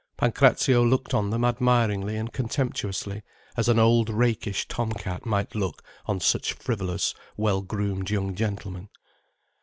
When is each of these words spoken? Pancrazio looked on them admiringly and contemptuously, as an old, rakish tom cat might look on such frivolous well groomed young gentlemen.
Pancrazio 0.17 0.83
looked 0.83 1.13
on 1.13 1.29
them 1.29 1.45
admiringly 1.45 2.17
and 2.17 2.33
contemptuously, 2.33 3.21
as 3.55 3.69
an 3.69 3.77
old, 3.77 4.09
rakish 4.09 4.67
tom 4.67 4.91
cat 4.93 5.27
might 5.27 5.53
look 5.53 5.83
on 6.07 6.19
such 6.19 6.53
frivolous 6.53 7.13
well 7.37 7.61
groomed 7.61 8.09
young 8.09 8.33
gentlemen. 8.33 8.89